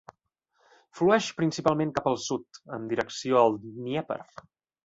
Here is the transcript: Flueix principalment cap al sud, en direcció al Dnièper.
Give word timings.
Flueix 0.99 1.27
principalment 1.41 1.93
cap 1.99 2.09
al 2.13 2.19
sud, 2.29 2.61
en 2.79 2.91
direcció 2.95 3.41
al 3.47 3.63
Dnièper. 3.67 4.23